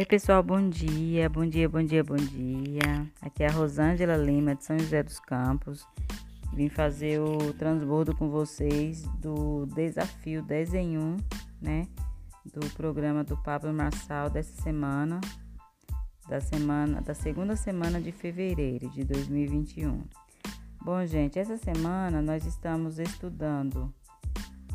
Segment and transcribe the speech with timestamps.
[0.00, 3.06] Oi, pessoal, bom dia, bom dia, bom dia, bom dia.
[3.20, 5.86] Aqui é a Rosângela Lima, de São José dos Campos.
[6.54, 11.16] Vim fazer o transbordo com vocês do desafio 10 em 1,
[11.60, 11.86] né?
[12.46, 15.20] Do programa do Pablo Marçal dessa semana,
[16.26, 20.02] da semana, da segunda semana de fevereiro de 2021.
[20.82, 23.92] Bom, gente, essa semana nós estamos estudando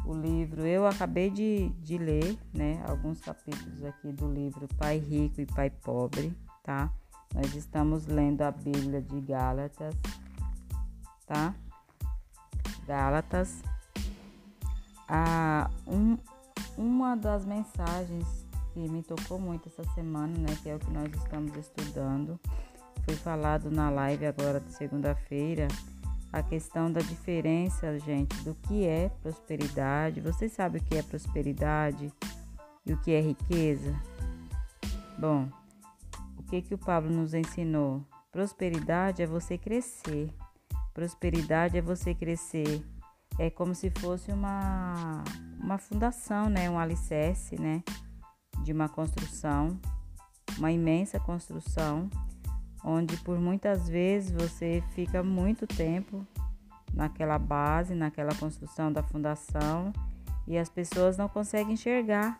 [0.05, 0.65] o livro.
[0.65, 5.69] Eu acabei de, de ler, né, alguns capítulos aqui do livro Pai Rico e Pai
[5.69, 6.91] Pobre, tá?
[7.33, 9.95] Nós estamos lendo a Bíblia de Gálatas,
[11.25, 11.53] tá?
[12.87, 13.61] Gálatas.
[15.07, 16.17] Ah, um,
[16.77, 21.11] uma das mensagens que me tocou muito essa semana, né, que é o que nós
[21.13, 22.39] estamos estudando,
[23.03, 25.67] foi falado na live agora de segunda-feira
[26.35, 30.19] a questão da diferença, gente, do que é prosperidade.
[30.19, 32.11] Você sabe o que é prosperidade
[32.85, 33.95] e o que é riqueza?
[35.17, 35.47] Bom,
[36.37, 38.03] o que que o Pablo nos ensinou?
[38.33, 40.29] Prosperidade é você crescer.
[40.93, 42.83] Prosperidade é você crescer.
[43.39, 45.23] É como se fosse uma
[45.57, 47.81] uma fundação, né, um alicerce, né,
[48.61, 49.79] de uma construção,
[50.57, 52.09] uma imensa construção
[52.85, 56.25] onde por muitas vezes você fica muito tempo
[56.93, 59.91] naquela base, naquela construção da fundação
[60.47, 62.39] e as pessoas não conseguem enxergar.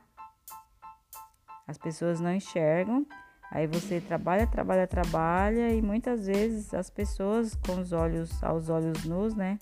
[1.67, 3.07] As pessoas não enxergam.
[3.49, 9.03] Aí você trabalha, trabalha, trabalha e muitas vezes as pessoas com os olhos aos olhos
[9.03, 9.57] nus, né,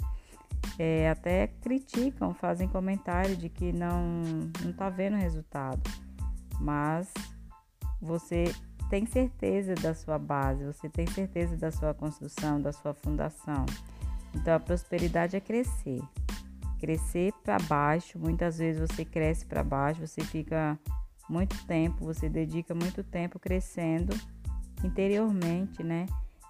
[0.78, 4.22] é, até criticam, fazem comentário de que não
[4.62, 5.82] não está vendo resultado.
[6.60, 7.14] Mas
[8.02, 8.54] você
[8.90, 13.66] tem certeza da sua base, você tem certeza da sua construção, da sua fundação.
[14.34, 16.02] Então a prosperidade é crescer.
[16.80, 20.78] Crescer para baixo, muitas vezes você cresce para baixo, você fica
[21.30, 24.14] muito tempo, você dedica muito tempo crescendo
[24.84, 26.06] interiormente, né?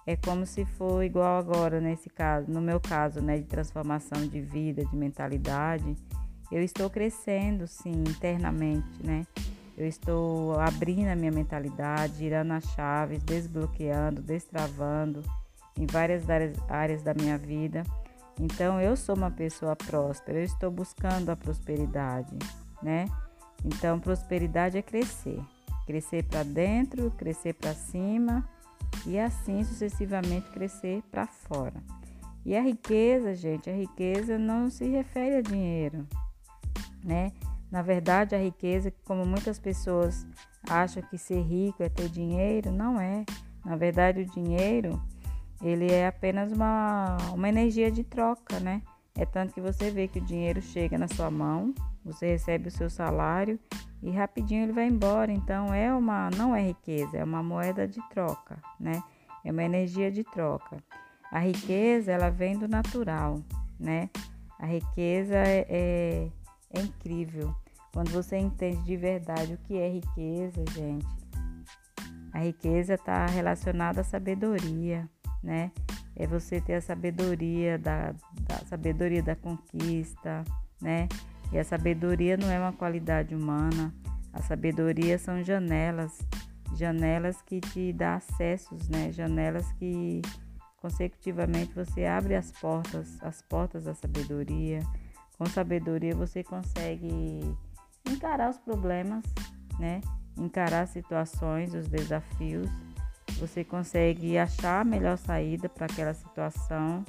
[0.06, 4.40] É como se for igual agora nesse caso, no meu caso, né, de transformação de
[4.40, 5.96] vida, de mentalidade,
[6.52, 9.26] eu estou crescendo sim internamente, né?
[9.76, 15.22] Eu estou abrindo a minha mentalidade, girando as chaves, desbloqueando, destravando
[15.76, 16.24] em várias
[16.68, 17.82] áreas da minha vida.
[18.40, 22.36] Então, eu sou uma pessoa próspera, eu estou buscando a prosperidade,
[22.82, 23.06] né?
[23.64, 25.40] Então, prosperidade é crescer.
[25.86, 28.48] Crescer para dentro, crescer para cima
[29.06, 31.82] e assim sucessivamente crescer para fora.
[32.44, 36.06] E a riqueza, gente, a riqueza não se refere a dinheiro,
[37.02, 37.32] né?
[37.74, 40.24] Na verdade, a riqueza, como muitas pessoas
[40.70, 43.24] acham que ser rico é ter dinheiro, não é.
[43.64, 45.02] Na verdade, o dinheiro,
[45.60, 48.80] ele é apenas uma, uma energia de troca, né?
[49.16, 51.74] É tanto que você vê que o dinheiro chega na sua mão,
[52.04, 53.58] você recebe o seu salário
[54.00, 55.32] e rapidinho ele vai embora.
[55.32, 59.02] Então é uma, não é riqueza, é uma moeda de troca, né?
[59.44, 60.76] É uma energia de troca.
[61.28, 63.40] A riqueza ela vem do natural,
[63.80, 64.10] né?
[64.60, 66.28] A riqueza é, é,
[66.70, 67.52] é incrível.
[67.94, 71.06] Quando você entende de verdade o que é riqueza, gente,
[72.32, 75.08] a riqueza está relacionada à sabedoria,
[75.40, 75.70] né?
[76.16, 78.12] É você ter a sabedoria da,
[78.48, 80.42] da sabedoria da conquista,
[80.82, 81.06] né?
[81.52, 83.94] E a sabedoria não é uma qualidade humana.
[84.32, 86.18] A sabedoria são janelas,
[86.74, 89.12] janelas que te dá acessos, né?
[89.12, 90.20] Janelas que
[90.78, 94.80] consecutivamente você abre as portas, as portas da sabedoria.
[95.38, 97.56] Com sabedoria você consegue
[98.06, 99.24] encarar os problemas,
[99.78, 100.00] né?
[100.36, 102.68] Encarar situações, os desafios.
[103.38, 107.04] Você consegue achar a melhor saída para aquela situação.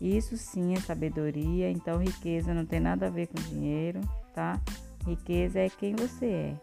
[0.00, 1.70] Isso sim é sabedoria.
[1.70, 4.00] Então, riqueza não tem nada a ver com dinheiro,
[4.34, 4.58] tá?
[5.06, 6.56] Riqueza é quem você é.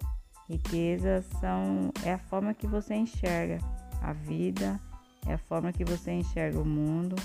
[0.50, 3.60] Riqueza são, é a forma que você enxerga
[4.02, 4.80] a vida,
[5.26, 7.16] é a forma que você enxerga o mundo,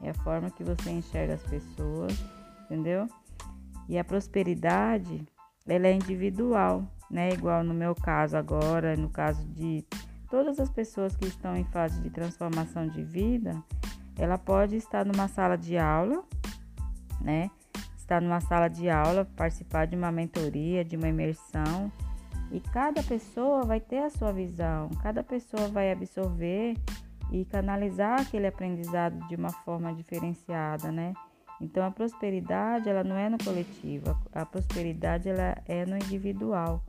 [0.00, 2.12] é a forma que você enxerga as pessoas,
[2.64, 3.08] entendeu?
[3.88, 5.26] E a prosperidade
[5.68, 7.30] ela é individual, né?
[7.30, 9.84] Igual no meu caso agora, no caso de
[10.30, 13.62] todas as pessoas que estão em fase de transformação de vida,
[14.18, 16.24] ela pode estar numa sala de aula,
[17.20, 17.50] né?
[17.96, 21.92] Estar numa sala de aula, participar de uma mentoria, de uma imersão,
[22.50, 26.74] e cada pessoa vai ter a sua visão, cada pessoa vai absorver
[27.30, 31.12] e canalizar aquele aprendizado de uma forma diferenciada, né?
[31.60, 36.84] Então a prosperidade ela não é no coletivo, a prosperidade ela é no individual,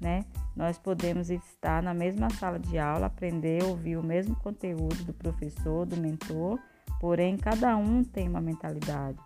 [0.00, 0.24] né?
[0.54, 5.86] Nós podemos estar na mesma sala de aula, aprender, ouvir o mesmo conteúdo do professor,
[5.86, 6.58] do mentor,
[7.00, 9.18] porém cada um tem uma mentalidade,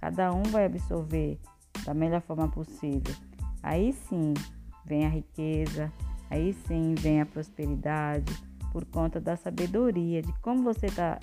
[0.00, 1.38] cada um vai absorver
[1.84, 3.14] da melhor forma possível.
[3.62, 4.34] Aí sim
[4.84, 5.92] vem a riqueza,
[6.30, 8.32] Aí sim vem a prosperidade
[8.72, 11.18] por conta da sabedoria, de como você está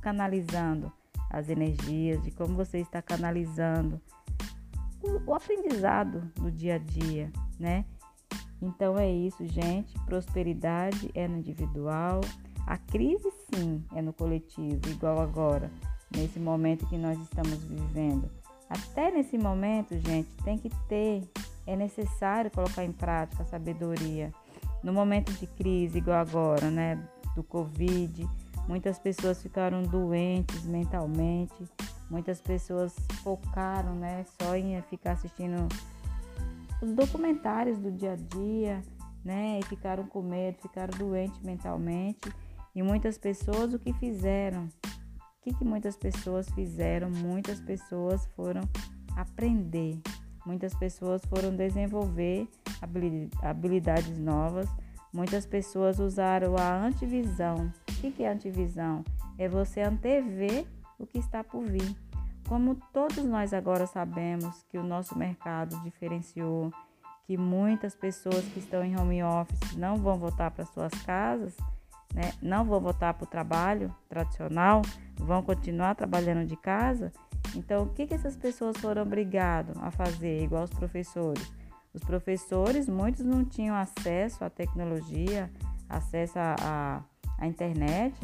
[0.00, 0.92] canalizando
[1.30, 4.00] as energias, de como você está canalizando
[5.02, 7.84] o, o aprendizado do dia a dia, né?
[8.60, 9.98] Então é isso, gente.
[10.00, 12.20] Prosperidade é no individual.
[12.66, 15.70] A crise, sim, é no coletivo, igual agora,
[16.14, 18.28] nesse momento que nós estamos vivendo.
[18.68, 21.22] Até nesse momento, gente, tem que ter,
[21.66, 24.32] é necessário colocar em prática a sabedoria.
[24.82, 27.02] No momento de crise, igual agora, né,
[27.34, 28.28] do Covid,
[28.68, 31.64] muitas pessoas ficaram doentes mentalmente,
[32.10, 32.94] muitas pessoas
[33.24, 35.66] focaram, né, só em ficar assistindo
[36.80, 38.82] os documentários do dia a dia,
[39.24, 39.58] né?
[39.58, 42.32] E ficaram com medo, ficaram doentes mentalmente.
[42.74, 44.64] E muitas pessoas o que fizeram?
[44.64, 47.10] O que, que muitas pessoas fizeram?
[47.10, 48.62] Muitas pessoas foram
[49.16, 50.00] aprender,
[50.46, 52.48] muitas pessoas foram desenvolver
[53.42, 54.68] habilidades novas,
[55.12, 57.72] muitas pessoas usaram a antivisão.
[57.98, 59.04] O que, é antivisão?
[59.36, 60.64] É você antever
[61.00, 61.96] o que está por vir.
[62.48, 66.72] Como todos nós agora sabemos que o nosso mercado diferenciou,
[67.26, 71.56] que muitas pessoas que estão em home office não vão voltar para suas casas,
[72.14, 72.32] né?
[72.40, 74.80] não vão voltar para o trabalho tradicional,
[75.16, 77.12] vão continuar trabalhando de casa.
[77.56, 81.52] Então, o que, que essas pessoas foram obrigadas a fazer, igual os professores?
[81.92, 85.50] Os professores, muitos não tinham acesso à tecnologia,
[85.88, 87.02] acesso à,
[87.38, 88.14] à internet,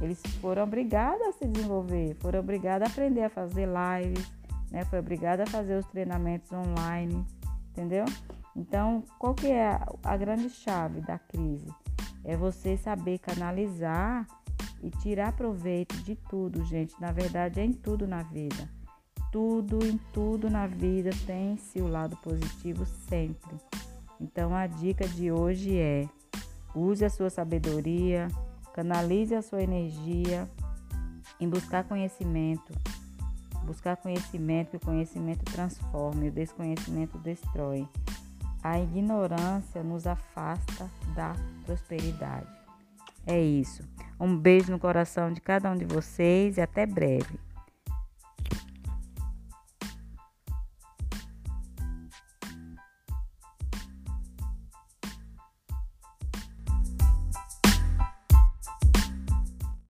[0.00, 4.30] eles foram obrigados a se desenvolver, foram obrigados a aprender a fazer lives,
[4.70, 4.84] né?
[4.84, 7.24] Foi obrigado a fazer os treinamentos online,
[7.70, 8.04] entendeu?
[8.56, 11.66] Então, qual que é a, a grande chave da crise?
[12.24, 14.26] É você saber canalizar
[14.82, 16.94] e tirar proveito de tudo, gente.
[17.00, 18.68] Na verdade, é em tudo na vida.
[19.32, 23.56] Tudo, em tudo na vida tem-se o lado positivo sempre.
[24.20, 26.08] Então, a dica de hoje é:
[26.74, 28.28] use a sua sabedoria,
[28.74, 30.50] Canalize a sua energia
[31.38, 32.72] em buscar conhecimento.
[33.62, 37.88] Buscar conhecimento, que o conhecimento transforma e o desconhecimento destrói.
[38.64, 42.48] A ignorância nos afasta da prosperidade.
[43.24, 43.84] É isso.
[44.18, 47.38] Um beijo no coração de cada um de vocês e até breve.